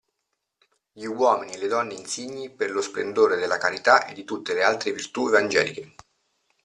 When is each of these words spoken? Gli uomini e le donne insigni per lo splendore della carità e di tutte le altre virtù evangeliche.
Gli 0.93 1.05
uomini 1.05 1.51
e 1.53 1.57
le 1.59 1.67
donne 1.67 1.93
insigni 1.93 2.49
per 2.49 2.71
lo 2.71 2.81
splendore 2.81 3.35
della 3.37 3.59
carità 3.59 4.07
e 4.07 4.15
di 4.15 4.23
tutte 4.23 4.55
le 4.55 4.63
altre 4.63 4.93
virtù 4.93 5.27
evangeliche. 5.27 5.93